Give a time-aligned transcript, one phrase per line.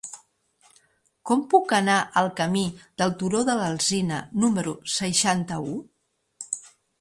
[1.31, 2.63] Com puc anar al camí
[3.03, 5.77] del Turó de l'Alzina número seixanta-u?